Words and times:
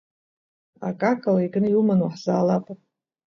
Акакала 0.89 1.39
икны 1.47 1.67
иуман 1.73 1.99
уаҳзаалап! 2.03 2.65